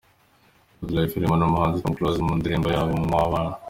[0.79, 3.53] Good Lyfe irimo n’umuhanzi Tom Close mu ndirimbo yabo Mama w’Abana.